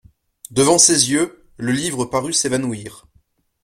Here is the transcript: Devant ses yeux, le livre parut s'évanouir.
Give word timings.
Devant 0.49 0.79
ses 0.79 1.11
yeux, 1.11 1.45
le 1.57 1.71
livre 1.71 2.05
parut 2.05 2.33
s'évanouir. 2.33 3.05